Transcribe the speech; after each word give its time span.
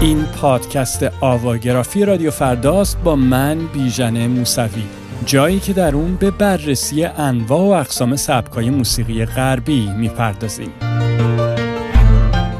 این 0.00 0.24
پادکست 0.24 1.02
آواگرافی 1.20 2.04
رادیو 2.04 2.30
فرداست 2.30 3.02
با 3.04 3.16
من 3.16 3.66
بیژن 3.66 4.26
موسوی. 4.26 4.82
جایی 5.26 5.60
که 5.60 5.72
در 5.72 5.94
اون 5.94 6.16
به 6.16 6.30
بررسی 6.30 7.04
انواع 7.04 7.60
و 7.60 7.80
اقسام 7.80 8.16
سبکای 8.16 8.70
موسیقی 8.70 9.24
غربی 9.24 9.88
می‌پردازیم. 9.96 10.70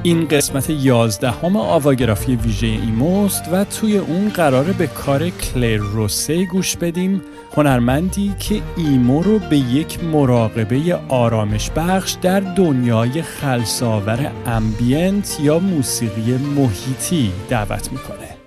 این 0.02 0.28
قسمت 0.28 0.70
یازدهم 0.70 1.56
آواگرافی 1.56 2.36
ویژه 2.36 2.66
ایموست 2.66 3.44
و 3.52 3.64
توی 3.64 3.98
اون 3.98 4.28
قراره 4.28 4.72
به 4.72 4.86
کار 4.86 5.28
کلر 5.28 5.76
روسه 5.76 6.44
گوش 6.44 6.76
بدیم 6.76 7.22
هنرمندی 7.56 8.34
که 8.38 8.62
ایمو 8.76 9.22
رو 9.22 9.38
به 9.38 9.56
یک 9.56 10.04
مراقبه 10.04 10.98
آرامش 11.08 11.70
بخش 11.70 12.12
در 12.12 12.40
دنیای 12.40 13.22
خلصاور 13.22 14.32
امبینت 14.46 15.38
یا 15.42 15.58
موسیقی 15.58 16.36
محیطی 16.36 17.32
دعوت 17.48 17.92
می‌کنه. 17.92 18.39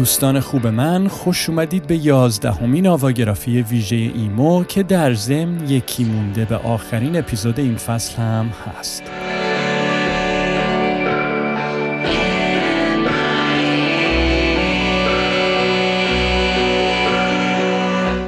دوستان 0.00 0.40
خوب 0.40 0.66
من 0.66 1.08
خوش 1.08 1.48
اومدید 1.48 1.86
به 1.86 2.06
یازدهمین 2.06 2.86
آواگرافی 2.86 3.62
ویژه 3.62 3.96
ایمو 3.96 4.64
که 4.64 4.82
در 4.82 5.14
ضمن 5.14 5.68
یکی 5.68 6.04
مونده 6.04 6.44
به 6.44 6.56
آخرین 6.56 7.16
اپیزود 7.16 7.60
این 7.60 7.76
فصل 7.76 8.16
هم 8.16 8.50
هست. 8.66 9.02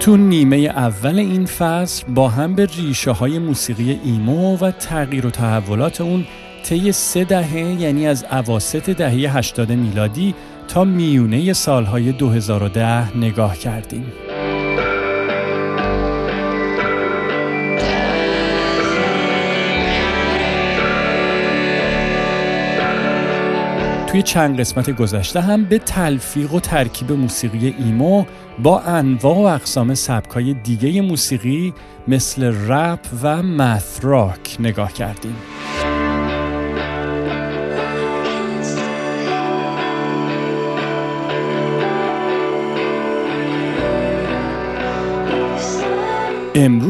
تو 0.01 0.17
نیمه 0.17 0.57
اول 0.57 1.19
این 1.19 1.47
فصل 1.47 2.05
با 2.15 2.29
هم 2.29 2.55
به 2.55 2.69
ریشه 2.77 3.11
های 3.11 3.39
موسیقی 3.39 4.01
ایمو 4.05 4.57
و 4.57 4.71
تغییر 4.71 5.27
و 5.27 5.31
تحولات 5.31 6.01
اون 6.01 6.25
طی 6.63 6.93
سه 6.93 7.25
دهه 7.25 7.57
یعنی 7.59 8.07
از 8.07 8.25
اواسط 8.25 8.91
دهه 8.91 9.37
80 9.37 9.73
میلادی 9.73 10.35
تا 10.69 10.85
میونه 10.85 11.53
سالهای 11.53 12.13
2010 12.13 13.17
نگاه 13.17 13.57
کردیم. 13.57 14.13
توی 24.13 24.23
چند 24.23 24.61
قسمت 24.61 24.91
گذشته 24.91 25.41
هم 25.41 25.65
به 25.65 25.79
تلفیق 25.79 26.55
و 26.55 26.61
ترکیب 26.61 27.13
موسیقی 27.13 27.75
ایمو 27.79 28.25
با 28.63 28.81
انواع 28.81 29.37
و 29.37 29.41
اقسام 29.41 29.95
سبکای 29.95 30.55
دیگه 30.55 31.01
موسیقی 31.01 31.75
مثل 32.09 32.55
رپ 32.69 33.01
و 33.23 33.43
مثراک 33.43 34.57
نگاه 34.61 34.93
کردیم. 34.93 35.37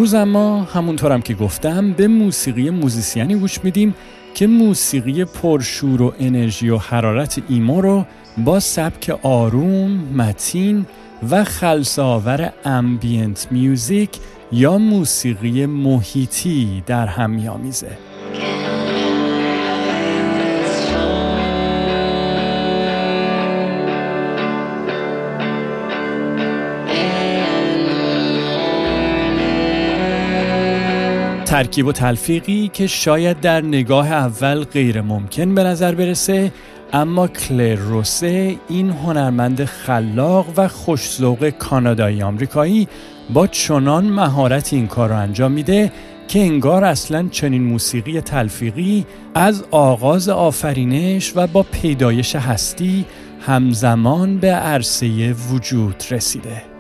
امروز 0.03 0.15
اما 0.15 0.63
همونطورم 0.63 1.23
که 1.23 1.35
گفتم 1.35 1.93
به 1.93 2.09
موسیقی 2.09 2.71
موزیسیانی 2.71 3.35
گوش 3.35 3.65
میدیم 3.65 3.95
که 4.35 4.47
موسیقی 4.47 5.25
پرشور 5.25 6.03
و 6.03 6.15
انرژی 6.21 6.69
و 6.69 6.79
حرارت 6.79 7.43
ایمو 7.49 7.81
رو 7.81 8.05
با 8.39 8.61
سبک 8.61 9.19
آروم، 9.23 9.91
متین 9.91 10.87
و 11.31 11.45
خلصاور 11.45 12.53
امبینت 12.65 13.49
میوزیک 13.51 14.11
یا 14.53 14.79
موسیقی 14.79 15.67
محیطی 15.67 16.83
در 16.87 17.07
هم 17.07 17.31
میآمیزه. 17.31 18.12
ترکیب 31.53 31.87
و 31.87 31.93
تلفیقی 31.93 32.71
که 32.73 32.87
شاید 32.87 33.41
در 33.41 33.61
نگاه 33.61 34.13
اول 34.13 34.65
غیر 34.65 35.01
ممکن 35.01 35.55
به 35.55 35.65
نظر 35.65 35.95
برسه 35.95 36.53
اما 36.93 37.29
کلر 37.29 37.75
روسه 37.75 38.57
این 38.69 38.91
هنرمند 38.91 39.65
خلاق 39.65 40.47
و 40.57 40.69
خوشزوق 40.69 41.51
کانادایی 41.51 42.23
آمریکایی 42.23 42.89
با 43.33 43.47
چنان 43.47 44.05
مهارت 44.05 44.73
این 44.73 44.87
کار 44.87 45.09
رو 45.09 45.17
انجام 45.17 45.53
میده 45.53 45.93
که 46.29 46.39
انگار 46.39 46.85
اصلا 46.85 47.29
چنین 47.31 47.63
موسیقی 47.63 48.21
تلفیقی 48.21 49.07
از 49.35 49.65
آغاز 49.71 50.29
آفرینش 50.29 51.33
و 51.37 51.47
با 51.47 51.63
پیدایش 51.63 52.37
هستی 52.37 53.05
همزمان 53.41 54.39
به 54.39 54.51
عرصه 54.51 55.33
وجود 55.33 56.05
رسیده. 56.11 56.72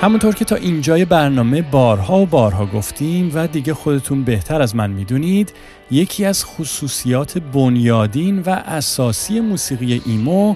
همونطور 0.00 0.34
که 0.34 0.44
تا 0.44 0.56
اینجای 0.56 1.04
برنامه 1.04 1.62
بارها 1.62 2.20
و 2.20 2.26
بارها 2.26 2.66
گفتیم 2.66 3.30
و 3.34 3.46
دیگه 3.46 3.74
خودتون 3.74 4.24
بهتر 4.24 4.62
از 4.62 4.76
من 4.76 4.90
می‌دونید 4.90 5.52
یکی 5.90 6.24
از 6.24 6.44
خصوصیات 6.44 7.38
بنیادین 7.38 8.38
و 8.38 8.50
اساسی 8.50 9.40
موسیقی 9.40 10.02
ایمو 10.06 10.54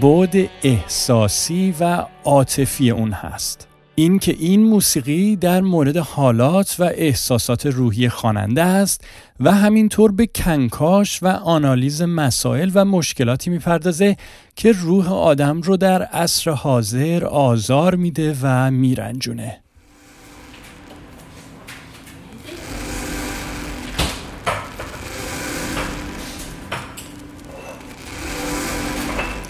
بود 0.00 0.50
احساسی 0.62 1.74
و 1.80 2.04
عاطفی 2.24 2.90
اون 2.90 3.12
هست. 3.12 3.73
این 3.94 4.18
که 4.18 4.36
این 4.38 4.62
موسیقی 4.62 5.36
در 5.36 5.60
مورد 5.60 5.96
حالات 5.96 6.76
و 6.78 6.82
احساسات 6.94 7.66
روحی 7.66 8.08
خواننده 8.08 8.62
است 8.62 9.04
و 9.40 9.52
همینطور 9.52 10.12
به 10.12 10.26
کنکاش 10.26 11.22
و 11.22 11.26
آنالیز 11.26 12.02
مسائل 12.02 12.70
و 12.74 12.84
مشکلاتی 12.84 13.50
می‌پردازه 13.50 14.16
که 14.56 14.72
روح 14.72 15.12
آدم 15.12 15.60
رو 15.60 15.76
در 15.76 16.02
عصر 16.02 16.50
حاضر 16.50 17.24
آزار 17.24 17.94
میده 17.94 18.36
و 18.42 18.70
میرنجونه. 18.70 19.63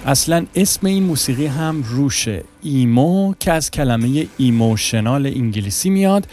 اصلا 0.07 0.47
اسم 0.55 0.87
این 0.87 1.03
موسیقی 1.03 1.47
هم 1.47 1.83
روشه. 1.83 2.45
ایمو 2.63 3.35
که 3.41 3.53
از 3.53 3.71
کلمه 3.71 4.27
ایموشنال 4.37 5.27
انگلیسی 5.27 5.91
میاد 5.91 6.27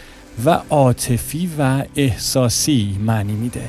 و 0.44 0.60
عاطفی 0.70 1.50
و 1.58 1.84
احساسی 1.96 2.98
معنی 3.06 3.32
میده. 3.32 3.68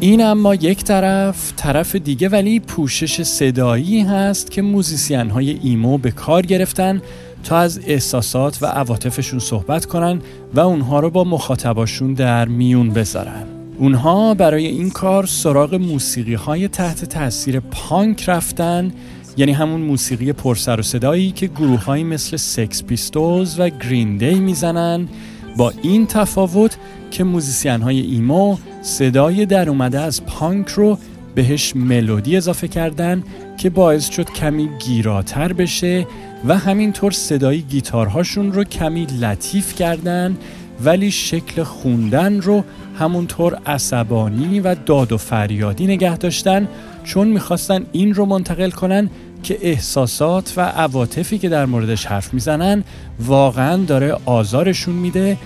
این 0.00 0.22
اما 0.22 0.54
یک 0.54 0.84
طرف 0.84 1.52
طرف 1.56 1.96
دیگه 1.96 2.28
ولی 2.28 2.60
پوشش 2.60 3.22
صدایی 3.22 4.00
هست 4.00 4.50
که 4.50 4.62
موزیسین 4.62 5.30
های 5.30 5.50
emo 5.62 5.98
به 5.98 6.10
کار 6.10 6.46
گرفتن 6.46 7.02
تا 7.44 7.58
از 7.58 7.80
احساسات 7.86 8.58
و 8.62 8.66
عواطفشون 8.66 9.38
صحبت 9.38 9.86
کنن 9.86 10.20
و 10.54 10.60
اونها 10.60 11.00
رو 11.00 11.10
با 11.10 11.24
مخاطباشون 11.24 12.14
در 12.14 12.48
میون 12.48 12.90
بذارن. 12.90 13.46
اونها 13.78 14.34
برای 14.34 14.66
این 14.66 14.90
کار 14.90 15.26
سراغ 15.26 15.74
موسیقی 15.74 16.34
های 16.34 16.68
تحت 16.68 17.04
تاثیر 17.04 17.60
پانک 17.60 18.28
رفتن 18.28 18.92
یعنی 19.36 19.52
همون 19.52 19.80
موسیقی 19.80 20.32
پرسر 20.32 20.80
و 20.80 20.82
صدایی 20.82 21.30
که 21.30 21.46
گروه 21.46 21.84
های 21.84 22.02
مثل 22.02 22.36
Sex 22.36 22.82
Pistols 22.82 23.60
و 23.60 23.68
Green 23.68 24.16
Day 24.16 24.34
می‌زنن. 24.34 25.08
با 25.56 25.72
این 25.82 26.06
تفاوت 26.06 26.76
که 27.10 27.24
موزیسین 27.24 27.82
های 27.82 28.00
ایمو 28.00 28.56
صدای 28.82 29.46
در 29.46 29.68
اومده 29.68 30.00
از 30.00 30.26
پانک 30.26 30.68
رو 30.68 30.98
بهش 31.34 31.76
ملودی 31.76 32.36
اضافه 32.36 32.68
کردن 32.68 33.22
که 33.58 33.70
باعث 33.70 34.10
شد 34.10 34.30
کمی 34.30 34.68
گیراتر 34.78 35.52
بشه 35.52 36.06
و 36.48 36.58
همینطور 36.58 37.12
صدای 37.12 37.60
گیتارهاشون 37.62 38.52
رو 38.52 38.64
کمی 38.64 39.06
لطیف 39.20 39.74
کردن 39.74 40.36
ولی 40.84 41.10
شکل 41.10 41.62
خوندن 41.62 42.40
رو 42.40 42.64
همونطور 42.98 43.58
عصبانی 43.66 44.60
و 44.60 44.74
داد 44.74 45.12
و 45.12 45.16
فریادی 45.16 45.86
نگه 45.86 46.16
داشتن 46.16 46.68
چون 47.04 47.28
می‌خواستن 47.28 47.86
این 47.92 48.14
رو 48.14 48.24
منتقل 48.26 48.70
کنن 48.70 49.10
که 49.42 49.58
احساسات 49.62 50.54
و 50.56 50.60
عواطفی 50.60 51.38
که 51.38 51.48
در 51.48 51.66
موردش 51.66 52.06
حرف 52.06 52.34
می‌زنن 52.34 52.84
واقعا 53.20 53.76
داره 53.76 54.16
آزارشون 54.24 54.94
میده 54.94 55.36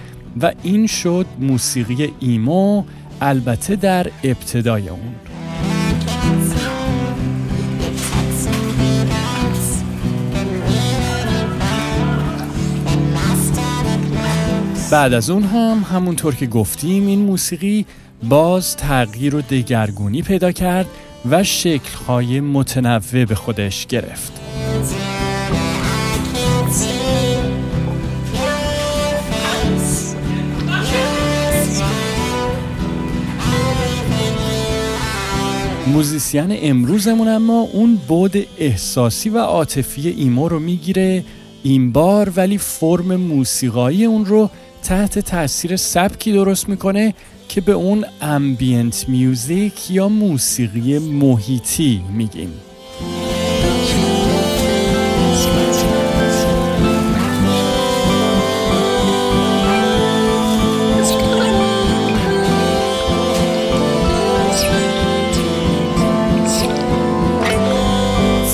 و 0.41 0.53
این 0.63 0.87
شد 0.87 1.27
موسیقی 1.41 2.13
ایمو 2.21 2.85
البته 3.21 3.77
در 3.77 4.07
ابتدای 4.25 4.89
اون. 4.89 5.15
بعد 14.91 15.13
از 15.13 15.31
اون 15.31 15.43
هم 15.43 15.85
همونطور 15.93 16.35
که 16.35 16.47
گفتیم 16.47 17.07
این 17.07 17.19
موسیقی 17.19 17.87
باز 18.29 18.77
تغییر 18.77 19.35
و 19.35 19.41
دگرگونی 19.41 20.23
پیدا 20.23 20.53
کرد 20.53 20.87
و 21.31 21.45
شکلهای 21.45 22.41
متنوع 22.41 23.25
به 23.25 23.35
خودش 23.35 23.87
گرفت. 23.87 24.33
موزیسین 35.87 36.59
امروزمون 36.63 37.29
اما 37.29 37.61
اون 37.61 37.99
بعد 38.09 38.47
احساسی 38.59 39.29
و 39.29 39.39
عاطفی 39.39 40.09
emo 40.09 40.49
رو 40.49 40.59
می‌گیره 40.59 41.25
این 41.63 41.93
بار 41.93 42.33
ولی 42.37 42.59
فرم 42.59 43.17
موسیقایی 43.17 44.05
اون 44.05 44.27
رو 44.27 44.51
تحت 44.83 45.19
تاثیر 45.19 45.77
سبکی 45.77 46.33
درست 46.33 46.69
می‌کنه 46.69 47.15
که 47.49 47.61
به 47.61 47.73
اون 47.73 48.05
ambient 48.21 49.09
music 49.09 49.91
یا 49.91 50.09
موسیقی 50.09 50.99
محیطی 50.99 52.03
میگیم. 52.13 52.53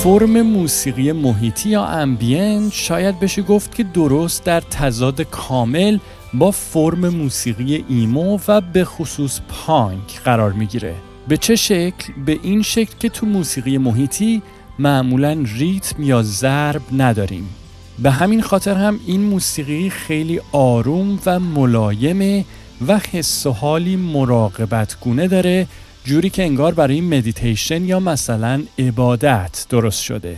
فرم 0.05 0.41
موسیقی 0.41 1.11
محیطی 1.11 1.69
یا 1.69 1.85
امبینت 1.85 2.73
شاید 2.73 3.19
بشه 3.19 3.41
گفت 3.41 3.75
که 3.75 3.83
درست 3.83 4.43
در 4.43 4.61
تضاد 4.61 5.21
کامل 5.21 5.97
با 6.39 6.51
فرم 6.51 7.09
موسیقی 7.09 7.85
ایمو 7.89 8.39
و 8.47 8.61
به 8.61 8.85
خصوص 8.85 9.39
پانک 9.49 10.19
قرار 10.23 10.51
می‌گیره. 10.51 10.95
به 11.27 11.37
چه 11.37 11.55
شکل؟ 11.55 12.13
به 12.25 12.39
این 12.43 12.61
شکل 12.61 12.93
که 12.99 13.09
تو 13.09 13.25
موسیقی 13.25 13.77
محیطی 13.77 14.41
معمولا 14.79 15.43
ریتم 15.57 16.03
یا 16.03 16.23
ضرب 16.23 16.81
نداریم. 16.97 17.49
به 17.99 18.11
همین 18.11 18.41
خاطر 18.41 18.73
هم 18.73 18.99
این 19.07 19.21
موسیقی 19.21 19.89
خیلی 19.89 20.41
آروم 20.51 21.19
و 21.25 21.39
ملایمه 21.39 22.45
و 22.87 22.99
حس 23.11 23.45
و 23.45 23.51
حالی 23.51 23.95
مراقبت 23.95 24.97
گونه 25.01 25.27
داره 25.27 25.67
جوری 26.03 26.29
که 26.29 26.43
انگار 26.43 26.73
برای 26.73 27.01
مدیتیشن 27.01 27.85
یا 27.85 27.99
مثلا 27.99 28.63
عبادت 28.79 29.65
درست 29.69 30.01
شده. 30.01 30.37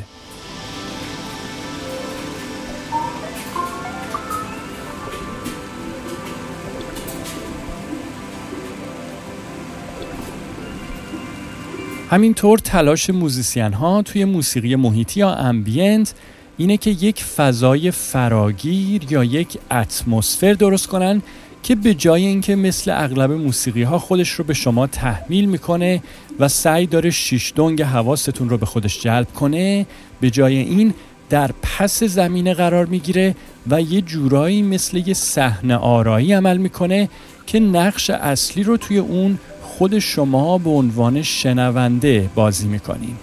همینطور 12.10 12.60
تلاش 12.60 13.10
موزیسین 13.10 13.74
ها 13.74 14.02
توی 14.02 14.26
موسیقی 14.26 14.76
محیطی 14.76 15.20
یا 15.20 15.34
ambient 15.34 16.14
اینه 16.58 16.78
که 16.78 16.90
یک 16.90 17.24
فضای 17.24 17.92
فراگیر 17.92 19.12
یا 19.12 19.24
یک 19.24 19.58
اتمسفر 19.72 20.54
درست 20.54 20.88
کنن 20.88 21.22
که 21.64 21.76
به 21.76 21.94
جای 21.94 22.26
اینکه 22.26 22.56
مثل 22.56 22.92
اغلب 22.92 23.32
موسیقی 23.32 23.84
ها 23.84 24.00
خودش 24.00 24.30
رو 24.30 24.44
به 24.44 24.54
شما 24.54 24.88
تحمیل 24.88 25.46
می‌کنه 25.46 26.04
و 26.40 26.48
سعی 26.48 26.86
داره 26.86 27.10
شیش 27.10 27.54
دنگ 27.56 27.82
حواستون 27.82 28.50
رو 28.50 28.58
به 28.58 28.66
خودش 28.66 29.02
جلب 29.02 29.34
کنه 29.34 29.86
به 30.22 30.30
جای 30.30 30.58
این 30.58 30.94
در 31.30 31.52
پس 31.62 32.04
زمینه 32.04 32.54
قرار 32.54 32.86
می‌گیره 32.86 33.36
و 33.70 33.82
یه 33.82 34.02
جورایی 34.02 34.62
مثل 34.62 34.98
یه 34.98 35.14
صحنه 35.14 35.76
آرایی 35.76 36.34
عمل 36.34 36.58
می‌کنه 36.58 37.10
که 37.48 37.60
نقش 37.60 38.10
اصلی 38.10 38.64
رو 38.64 38.78
توی 38.78 38.98
اون 38.98 39.40
خود 39.78 40.00
شما 40.00 40.58
به 40.58 40.70
عنوان 40.70 41.22
شنونده 41.22 42.30
بازی 42.36 42.68
می‌کنین. 42.68 43.16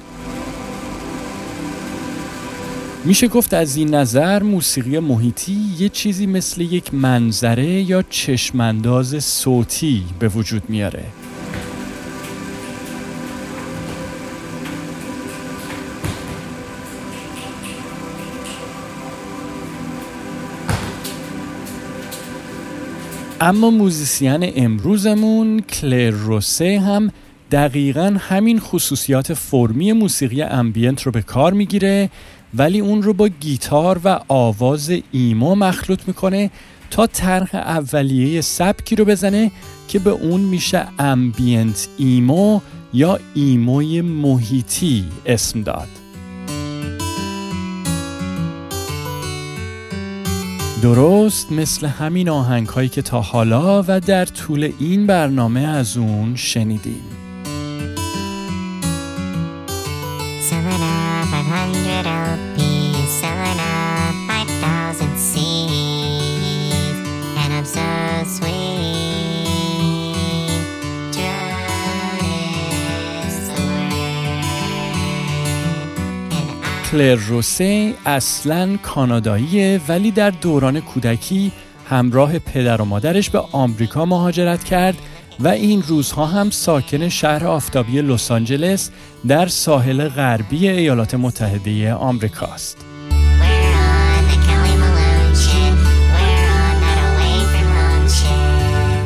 میشه 3.04 3.28
گفت 3.28 3.54
از 3.54 3.76
این 3.76 3.94
نظر 3.94 4.42
موسیقی 4.42 4.98
محیطی 4.98 5.56
یه 5.78 5.88
چیزی 5.88 6.26
مثل 6.26 6.60
یک 6.60 6.94
منظره 6.94 7.66
یا 7.66 8.02
چشمانداز 8.10 9.24
صوتی 9.24 10.04
به 10.18 10.28
وجود 10.28 10.62
میاره. 10.68 11.04
اما 23.40 23.70
موزیسین 23.70 24.52
امروزمون 24.56 25.60
کلر 25.60 26.10
روسه 26.10 26.80
هم 26.80 27.10
دقیقا 27.50 28.16
همین 28.18 28.60
خصوصیات 28.60 29.34
فرمی 29.34 29.92
موسیقی 29.92 30.42
ambient 30.42 31.02
رو 31.02 31.12
به 31.12 31.22
کار 31.22 31.52
می‌گیره 31.52 32.10
ولی 32.54 32.80
اون 32.80 33.02
رو 33.02 33.12
با 33.12 33.28
گیتار 33.28 34.00
و 34.04 34.20
آواز 34.28 34.92
emo 35.12 35.54
مخلوط 35.54 36.00
می‌کنه 36.06 36.50
تا 36.90 37.06
طرح 37.06 37.54
اولیه 37.54 38.40
سبکی 38.40 38.96
رو 38.96 39.04
بزنه 39.04 39.50
که 39.88 39.98
به 39.98 40.10
اون 40.10 40.40
میشه 40.40 40.86
ambient 40.98 41.88
emo 41.98 42.60
یا 42.92 43.18
emo 43.34 43.84
ی 43.84 44.00
محیطی 44.00 45.04
اسم 45.26 45.62
داد. 45.62 46.03
درست 50.84 51.52
مثل 51.52 51.86
همین 51.86 52.28
آهنگ 52.28 52.68
هایی 52.68 52.88
که 52.88 53.02
تا 53.02 53.20
حالا 53.20 53.84
و 53.88 54.00
در 54.00 54.24
طول 54.24 54.72
این 54.78 55.06
برنامه 55.06 55.60
از 55.60 55.96
اون 55.96 56.36
شنیدیم. 56.36 57.13
کلر 76.90 77.14
روسی 77.14 77.94
اصلا 78.06 78.76
کاناداییه 78.76 79.80
ولی 79.88 80.10
در 80.10 80.30
دوران 80.30 80.80
کودکی 80.80 81.52
همراه 81.90 82.38
پدر 82.38 82.82
و 82.82 82.84
مادرش 82.84 83.30
به 83.30 83.38
آمریکا 83.52 84.04
مهاجرت 84.04 84.64
کرد 84.64 84.96
و 85.40 85.48
این 85.48 85.82
روزها 85.82 86.26
هم 86.26 86.50
ساکن 86.50 87.08
شهر 87.08 87.46
آفتابی 87.46 88.02
لس 88.02 88.30
آنجلس 88.30 88.90
در 89.28 89.46
ساحل 89.46 90.08
غربی 90.08 90.68
ایالات 90.68 91.14
متحده 91.14 91.94
آمریکاست. 91.94 92.76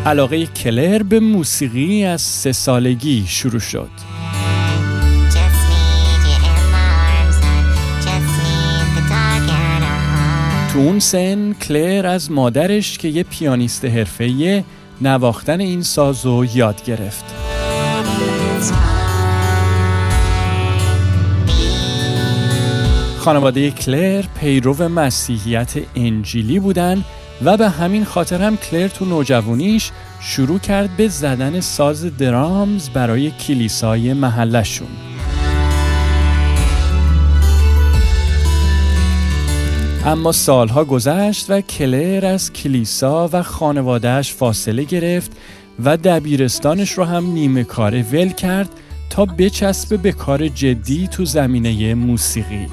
علاقه 0.06 0.46
کلر 0.46 1.02
به 1.02 1.20
موسیقی 1.20 2.04
از 2.04 2.20
سه 2.20 2.52
سالگی 2.52 3.24
شروع 3.26 3.60
شد. 3.60 4.17
تو 10.78 10.84
اون 10.84 10.98
سن 10.98 11.52
کلر 11.52 12.06
از 12.06 12.30
مادرش 12.30 12.98
که 12.98 13.08
یه 13.08 13.22
پیانیست 13.22 13.84
حرفه‌ایه 13.84 14.64
نواختن 15.00 15.60
این 15.60 15.82
ساز 15.82 16.26
رو 16.26 16.44
یاد 16.54 16.84
گرفت. 16.84 17.24
خانواده 23.18 23.70
کلر 23.70 24.24
پیرو 24.40 24.88
مسیحیت 24.88 25.72
انجیلی 25.96 26.58
بودن 26.58 27.04
و 27.44 27.56
به 27.56 27.68
همین 27.68 28.04
خاطر 28.04 28.42
هم 28.42 28.56
کلر 28.56 28.88
تو 28.88 29.04
نوجوانیش 29.04 29.90
شروع 30.20 30.58
کرد 30.58 30.96
به 30.96 31.08
زدن 31.08 31.60
ساز 31.60 32.16
درامز 32.16 32.88
برای 32.88 33.30
کلیسای 33.30 34.12
محلشون. 34.12 35.07
اما 40.08 40.32
سالها 40.32 40.84
گذشت 40.84 41.46
و 41.50 41.60
کلر 41.60 42.26
از 42.26 42.52
کلیسا 42.52 43.28
و 43.32 43.42
خانوادهش 43.42 44.32
فاصله 44.32 44.84
گرفت 44.84 45.32
و 45.84 45.96
دبیرستانش 45.96 46.92
رو 46.92 47.04
هم 47.04 47.26
نیمه 47.26 47.64
کاره 47.64 48.02
ول 48.02 48.28
کرد 48.28 48.68
تا 49.10 49.24
بچسبه 49.24 49.96
به 49.96 50.12
کار 50.12 50.48
جدی 50.48 51.08
تو 51.08 51.24
زمینه 51.24 51.94
موسیقی. 51.94 52.66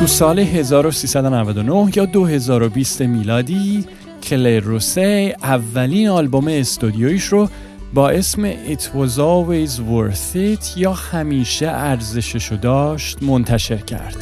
تو 0.00 0.06
سال 0.06 0.38
1399 0.38 1.90
یا 1.96 2.04
2020 2.04 3.02
میلادی 3.02 3.84
کلر 4.26 4.60
روسی 4.60 5.32
اولین 5.42 6.08
آلبوم 6.08 6.48
استودیویش 6.48 7.24
رو 7.24 7.48
با 7.94 8.10
اسم 8.10 8.52
It 8.52 8.80
Was 8.80 9.16
Always 9.16 9.72
Worth 9.76 10.36
It 10.36 10.76
یا 10.76 10.92
همیشه 10.92 11.68
ارزششو 11.68 12.56
داشت 12.56 13.22
منتشر 13.22 13.76
کرد. 13.76 14.16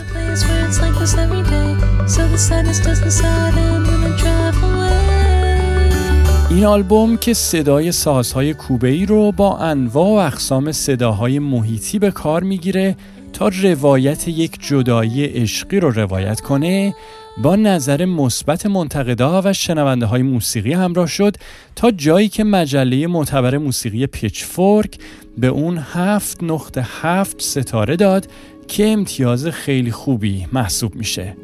این 6.51 6.65
آلبوم 6.65 7.17
که 7.17 7.35
صدای 7.35 7.93
سازهای 7.93 8.55
کوبه‌ای 8.55 9.07
رو 9.07 9.33
با 9.33 9.59
انواع 9.59 10.07
و 10.07 10.27
اقسام 10.27 10.73
صداهای 10.73 11.39
محیطی 11.39 11.99
به 11.99 12.11
کار 12.11 12.43
می‌گیره 12.43 12.97
تا 13.33 13.51
روایت 13.63 14.29
یک 14.29 14.59
جدایی 14.69 15.25
عشقی 15.25 15.81
رو 15.81 15.91
روایت 15.91 16.41
کنه 16.41 16.95
با 17.43 17.57
نظر 17.57 18.05
مثبت 18.05 18.67
منتقدا 18.67 19.43
و 19.45 19.53
شنونده 19.53 20.07
های 20.07 20.23
موسیقی 20.23 20.73
همراه 20.73 21.07
شد 21.07 21.37
تا 21.77 21.91
جایی 21.91 22.29
که 22.29 22.45
مجله 22.45 23.07
معتبر 23.07 23.59
موسیقی 23.59 24.07
پیچفورک 24.07 24.99
به 25.39 25.47
اون 25.47 25.79
هفت 25.79 26.43
نقطه 26.43 26.87
هفت 27.03 27.43
ستاره 27.43 27.97
داد 27.97 28.29
که 28.69 28.89
امتیاز 28.89 29.47
خیلی 29.47 29.91
خوبی 29.91 30.47
محسوب 30.53 30.95
میشه. 30.95 31.37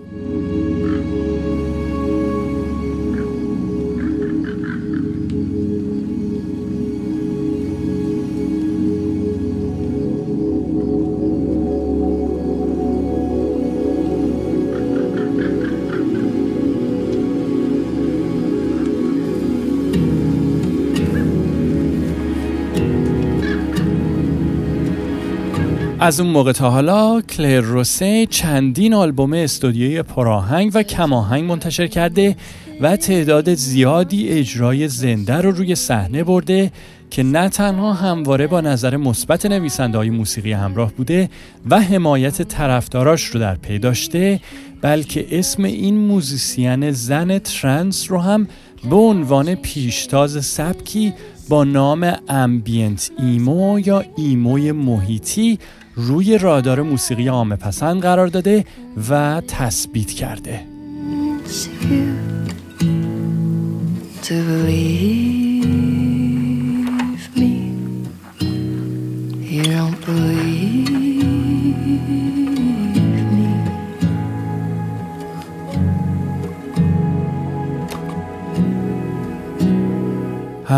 از 26.10 26.20
اون 26.20 26.30
موقع 26.30 26.52
تا 26.52 26.70
حالا 26.70 27.20
کلر 27.20 27.60
روسه 27.60 28.26
چندین 28.26 28.94
آلبوم 28.94 29.32
استودیوی 29.32 30.02
پراهنگ 30.02 30.70
و 30.74 30.82
کماهنگ 30.82 31.44
منتشر 31.44 31.86
کرده 31.86 32.36
و 32.80 32.96
تعداد 32.96 33.54
زیادی 33.54 34.28
اجرای 34.28 34.88
زنده 34.88 35.34
رو 35.34 35.50
روی 35.50 35.74
صحنه 35.74 36.24
برده 36.24 36.72
که 37.10 37.22
نه 37.22 37.48
تنها 37.48 37.92
همواره 37.92 38.46
با 38.46 38.60
نظر 38.60 38.96
مثبت 38.96 39.46
نویسنده 39.46 39.98
های 39.98 40.10
موسیقی 40.10 40.52
همراه 40.52 40.92
بوده 40.92 41.30
و 41.70 41.80
حمایت 41.80 42.42
طرفداراش 42.42 43.24
رو 43.24 43.40
در 43.40 43.54
پی 43.54 43.78
داشته 43.78 44.40
بلکه 44.82 45.38
اسم 45.38 45.64
این 45.64 45.98
موزیسین 45.98 46.90
زن 46.90 47.38
ترنس 47.38 48.10
رو 48.10 48.18
هم 48.18 48.48
به 48.90 48.96
عنوان 48.96 49.54
پیشتاز 49.54 50.44
سبکی 50.44 51.12
با 51.48 51.64
نام 51.64 52.12
امبینت 52.28 53.10
ایمو 53.18 53.80
یا 53.80 54.04
ایموی 54.16 54.72
محیطی 54.72 55.58
روی 55.94 56.38
رادار 56.38 56.82
موسیقی 56.82 57.28
عامه 57.28 57.56
پسند 57.56 58.02
قرار 58.02 58.26
داده 58.26 58.64
و 59.11 59.42
تثبیت 59.49 60.11
کرده. 60.11 60.61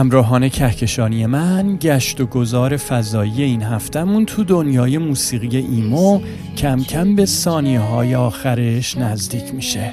همراهان 0.03 0.49
کهکشانی 0.49 1.27
من 1.27 1.77
گشت 1.77 2.21
و 2.21 2.27
گذار 2.27 2.77
فضایی 2.77 3.43
این 3.43 3.63
هفتمون 3.63 4.27
تو 4.27 4.45
دنیای 4.45 4.99
موسیقی 4.99 5.57
emo 5.57 6.21
کم 6.57 6.83
کم 6.83 7.15
به 7.15 7.27
ثانیه 7.27 7.81
های 7.81 8.15
آخرش 8.15 8.99
نزدیک 8.99 9.55
میشه. 9.55 9.93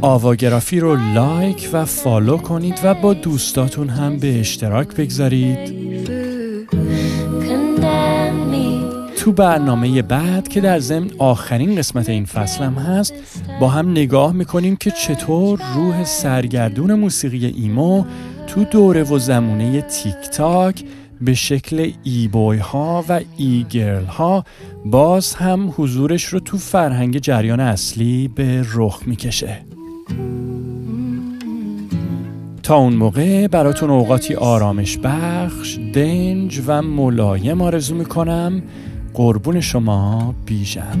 آواگرافی 0.00 0.80
رو 0.80 0.96
لایک 1.14 1.68
و 1.72 1.84
follow 1.84 2.36
کنید 2.36 2.80
و 2.84 2.94
با 2.94 3.14
دوستاتون 3.14 3.88
هم 3.88 4.16
به 4.16 4.40
اشتراک 4.40 4.88
بگذارید. 4.88 5.81
تو 9.22 9.32
برنامه 9.32 10.02
بعد 10.02 10.48
که 10.48 10.60
در 10.60 10.78
ضمن 10.78 11.10
آخرین 11.18 11.76
قسمت 11.76 12.08
این 12.08 12.24
فصل 12.24 12.64
هم 12.64 12.74
هست 12.74 13.14
با 13.60 13.68
هم 13.68 13.90
نگاه 13.90 14.32
می‌کنیم 14.32 14.76
که 14.76 14.90
چطور 14.90 15.60
روح 15.74 16.04
سرگردون 16.04 16.94
موسیقی 16.94 17.46
ایمو 17.46 18.04
تو 18.46 18.64
دوره 18.64 19.02
و 19.02 19.18
زمونه 19.18 19.80
تیک 19.80 20.30
تاک 20.32 20.84
به 21.20 21.34
شکل 21.34 21.92
ای 22.04 22.28
بوی 22.28 22.58
ها 22.58 23.04
و 23.08 23.20
ای 23.36 23.66
گرل 23.70 24.04
ها 24.04 24.44
باز 24.84 25.34
هم 25.34 25.74
حضورش 25.76 26.24
رو 26.24 26.40
تو 26.40 26.58
فرهنگ 26.58 27.18
جریان 27.18 27.60
اصلی 27.60 28.28
به 28.28 28.64
رخ 28.74 29.02
می‌کشه. 29.06 29.58
تا 32.62 32.76
اون 32.76 32.94
موقع 32.94 33.46
براتون 33.46 33.90
اوقاتی 33.90 34.34
آرامش 34.34 34.98
بخش، 34.98 35.78
دنج 35.94 36.62
و 36.66 36.82
ملایم 36.82 37.62
آرزو 37.62 37.94
می‌کنم 37.94 38.62
قربون 39.14 39.60
شما 39.60 40.34
بیژن. 40.46 40.98